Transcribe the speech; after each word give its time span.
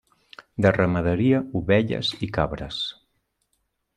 De 0.65 0.71
ramaderia, 0.77 1.41
ovelles 1.59 2.11
i 2.27 2.31
cabres. 2.39 2.83